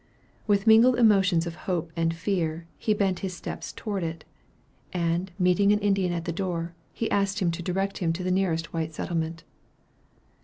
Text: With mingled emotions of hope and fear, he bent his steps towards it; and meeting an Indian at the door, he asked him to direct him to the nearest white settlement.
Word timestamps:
With 0.47 0.65
mingled 0.65 0.95
emotions 0.97 1.45
of 1.45 1.53
hope 1.69 1.91
and 1.95 2.11
fear, 2.15 2.65
he 2.79 2.95
bent 2.95 3.19
his 3.19 3.35
steps 3.35 3.71
towards 3.71 4.03
it; 4.03 4.25
and 4.91 5.31
meeting 5.37 5.71
an 5.71 5.77
Indian 5.77 6.11
at 6.11 6.25
the 6.25 6.31
door, 6.31 6.73
he 6.91 7.11
asked 7.11 7.37
him 7.37 7.51
to 7.51 7.61
direct 7.61 7.99
him 7.99 8.11
to 8.13 8.23
the 8.23 8.31
nearest 8.31 8.73
white 8.73 8.95
settlement. 8.95 9.43